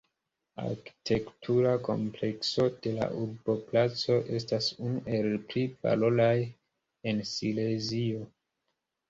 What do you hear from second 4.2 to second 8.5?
estas unu el pli valoraj en Silezio.